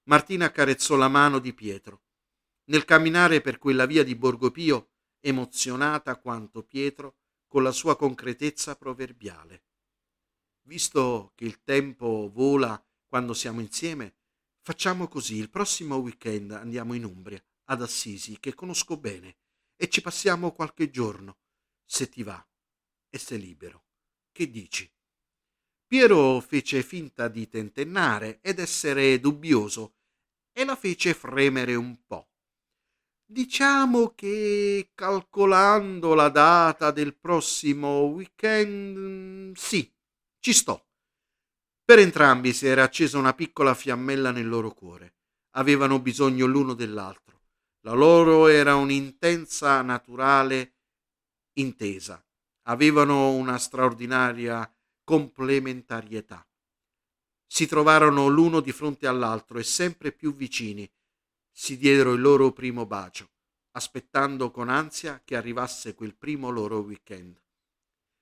Martina 0.04 0.46
accarezzò 0.46 0.96
la 0.96 1.10
mano 1.10 1.40
di 1.40 1.54
Pietro. 1.54 2.04
Nel 2.66 2.86
camminare 2.86 3.42
per 3.42 3.58
quella 3.58 3.86
via 3.86 4.04
di 4.04 4.16
Borgo 4.16 4.52
Pio, 4.52 4.92
emozionata 5.20 6.18
quanto 6.18 6.64
Pietro 6.64 7.18
con 7.48 7.64
la 7.64 7.72
sua 7.72 7.98
concretezza 7.98 8.76
proverbiale. 8.76 9.64
Visto 10.64 11.32
che 11.36 11.46
il 11.46 11.64
tempo 11.64 12.30
vola 12.32 12.82
quando 13.08 13.34
siamo 13.34 13.62
insieme, 13.62 14.16
Facciamo 14.68 15.08
così, 15.08 15.38
il 15.38 15.50
prossimo 15.50 15.96
weekend 15.96 16.52
andiamo 16.52 16.94
in 16.94 17.06
Umbria, 17.06 17.42
ad 17.70 17.82
Assisi, 17.82 18.38
che 18.38 18.54
conosco 18.54 18.98
bene, 18.98 19.38
e 19.78 19.88
ci 19.88 20.02
passiamo 20.02 20.52
qualche 20.52 20.90
giorno, 20.90 21.38
se 21.86 22.10
ti 22.10 22.22
va 22.22 22.46
e 23.10 23.18
sei 23.18 23.40
libero. 23.40 23.86
Che 24.30 24.50
dici? 24.50 24.94
Piero 25.86 26.42
fece 26.42 26.84
finta 26.84 27.30
di 27.30 27.48
tentennare 27.48 28.42
ed 28.42 28.60
essere 28.60 29.22
dubbioso 29.22 29.96
e 30.52 30.66
la 30.66 30.76
fece 30.76 31.14
fremere 31.14 31.76
un 31.76 32.06
po'. 32.06 32.28
Diciamo 33.26 34.16
che 34.16 34.92
calcolando 34.94 36.14
la 36.14 36.28
data 36.28 36.92
del 36.92 37.16
prossimo 37.16 38.02
weekend, 38.02 39.56
sì, 39.56 39.90
ci 40.42 40.52
sto. 40.52 40.87
Per 41.88 42.00
entrambi 42.00 42.52
si 42.52 42.68
era 42.68 42.84
accesa 42.84 43.18
una 43.18 43.34
piccola 43.34 43.74
fiammella 43.74 44.32
nel 44.32 44.50
loro 44.50 44.72
cuore. 44.72 45.14
Avevano 45.52 46.02
bisogno 46.02 46.46
l'uno 46.46 46.74
dell'altro. 46.74 47.44
La 47.84 47.94
loro 47.94 48.48
era 48.48 48.76
un'intensa, 48.76 49.82
naturale 49.84 50.74
intesa. 51.54 52.22
Avevano 52.64 53.32
una 53.32 53.58
straordinaria 53.58 54.70
complementarietà. 55.06 56.46
Si 57.46 57.66
trovarono 57.68 58.28
l'uno 58.28 58.60
di 58.60 58.74
fronte 58.74 59.08
all'altro 59.08 59.58
e 59.58 59.64
sempre 59.64 60.12
più 60.12 60.36
vicini. 60.36 60.92
Si 61.50 61.78
diedero 61.78 62.12
il 62.12 62.20
loro 62.20 62.52
primo 62.52 62.86
bacio, 62.86 63.30
aspettando 63.72 64.52
con 64.52 64.68
ansia 64.68 65.22
che 65.24 65.38
arrivasse 65.38 65.96
quel 65.96 66.16
primo 66.16 66.50
loro 66.50 66.80
weekend. 66.80 67.42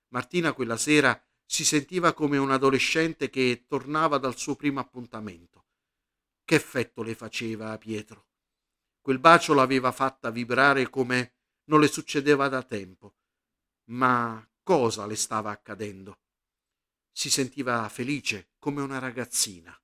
Martina 0.10 0.54
quella 0.54 0.78
sera 0.78 1.20
si 1.46 1.64
sentiva 1.64 2.14
come 2.14 2.38
un 2.38 2.52
adolescente 2.52 3.30
che 3.30 3.66
tornava 3.68 4.18
dal 4.18 4.38
suo 4.38 4.56
primo 4.56 4.80
appuntamento. 4.80 5.66
Che 6.44 6.56
effetto 6.56 7.04
le 7.04 7.16
faceva 7.16 7.72
a 7.72 7.78
Pietro? 7.78 8.28
Quel 9.02 9.20
bacio 9.20 9.54
l'aveva 9.54 9.92
fatta 9.92 10.32
vibrare 10.32 10.90
come 10.90 11.34
non 11.66 11.80
le 11.80 11.88
succedeva 11.88 12.48
da 12.48 12.64
tempo. 12.64 13.16
Ma 13.90 14.48
cosa 14.64 15.06
le 15.06 15.16
stava 15.16 15.52
accadendo? 15.52 16.20
Si 17.12 17.30
sentiva 17.30 17.88
felice 17.90 18.50
come 18.58 18.82
una 18.82 19.00
ragazzina. 19.00 19.80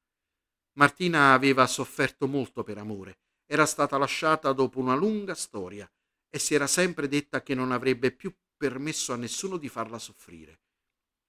Martina 0.74 1.34
aveva 1.34 1.67
sofferto 1.67 2.28
molto 2.28 2.63
per 2.63 2.78
amore, 2.78 3.19
era 3.45 3.65
stata 3.65 3.97
lasciata 3.97 4.54
dopo 4.54 4.80
una 4.80 4.95
lunga 4.95 5.36
storia 5.36 5.89
e 6.30 6.39
si 6.39 6.56
era 6.56 6.67
sempre 6.67 7.08
detta 7.08 7.43
che 7.43 7.54
non 7.54 7.71
avrebbe 7.71 8.12
più 8.12 8.34
permesso 8.56 9.12
a 9.12 9.17
nessuno 9.17 9.58
di 9.58 9.67
farla 9.67 10.00
soffrire. 10.00 10.62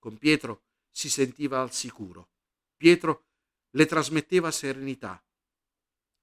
Con 0.03 0.19
Pietro 0.19 0.65
si 0.91 1.09
sentiva 1.09 1.61
al 1.61 1.73
sicuro. 1.73 2.31
Pietro 2.77 3.27
le 3.71 3.87
trasmetteva 3.87 4.51
serenità. 4.51 5.25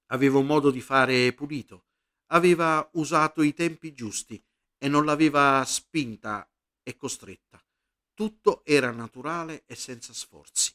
Aveva 0.08 0.36
un 0.36 0.44
modo 0.44 0.70
di 0.70 0.82
fare 0.82 1.32
pulito. 1.32 1.86
Aveva 2.26 2.86
usato 2.92 3.40
i 3.40 3.54
tempi 3.54 3.94
giusti 3.94 4.38
e 4.76 4.86
non 4.86 5.06
l'aveva 5.06 5.64
spinta 5.64 6.46
e 6.82 6.94
costretta. 6.94 7.58
Tutto 8.12 8.62
era 8.66 8.90
naturale 8.90 9.64
e 9.64 9.74
senza 9.76 10.12
sforzi. 10.12 10.74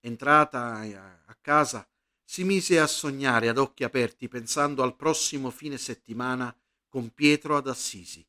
Entrata 0.00 0.80
a 1.24 1.38
casa, 1.40 1.88
si 2.22 2.44
mise 2.44 2.78
a 2.78 2.86
sognare 2.86 3.48
ad 3.48 3.56
occhi 3.56 3.82
aperti 3.82 4.28
pensando 4.28 4.82
al 4.82 4.94
prossimo 4.94 5.50
fine 5.50 5.78
settimana 5.78 6.54
con 6.86 7.14
Pietro 7.14 7.56
ad 7.56 7.66
Assisi. 7.66 8.22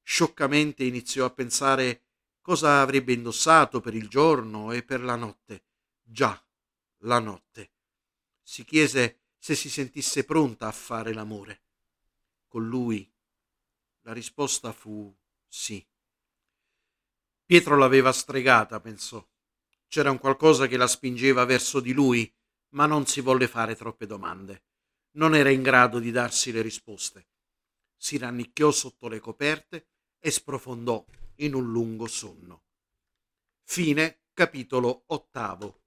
Scioccamente 0.00 0.84
iniziò 0.84 1.24
a 1.24 1.30
pensare 1.30 2.04
cosa 2.50 2.80
avrebbe 2.80 3.12
indossato 3.12 3.78
per 3.78 3.94
il 3.94 4.08
giorno 4.08 4.72
e 4.72 4.82
per 4.82 5.02
la 5.02 5.14
notte. 5.14 5.62
Già, 6.02 6.44
la 7.02 7.20
notte. 7.20 7.70
Si 8.42 8.64
chiese 8.64 9.20
se 9.38 9.54
si 9.54 9.70
sentisse 9.70 10.24
pronta 10.24 10.66
a 10.66 10.72
fare 10.72 11.12
l'amore. 11.12 11.62
Con 12.48 12.66
lui 12.66 13.08
la 14.00 14.12
risposta 14.12 14.72
fu 14.72 15.16
sì. 15.46 15.86
Pietro 17.46 17.76
l'aveva 17.76 18.10
stregata, 18.10 18.80
pensò. 18.80 19.24
C'era 19.86 20.10
un 20.10 20.18
qualcosa 20.18 20.66
che 20.66 20.76
la 20.76 20.88
spingeva 20.88 21.44
verso 21.44 21.78
di 21.78 21.92
lui, 21.92 22.28
ma 22.70 22.86
non 22.86 23.06
si 23.06 23.20
volle 23.20 23.46
fare 23.46 23.76
troppe 23.76 24.06
domande. 24.06 24.64
Non 25.12 25.36
era 25.36 25.50
in 25.50 25.62
grado 25.62 26.00
di 26.00 26.10
darsi 26.10 26.50
le 26.50 26.62
risposte. 26.62 27.28
Si 27.96 28.18
rannicchiò 28.18 28.72
sotto 28.72 29.06
le 29.06 29.20
coperte 29.20 29.86
e 30.18 30.32
sprofondò 30.32 31.04
in 31.40 31.54
un 31.54 31.70
lungo 31.70 32.06
sonno. 32.06 32.62
Fine 33.64 34.24
capitolo 34.34 35.04
ottavo. 35.06 35.79